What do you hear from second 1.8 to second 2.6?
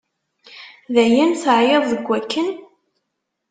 deg akken?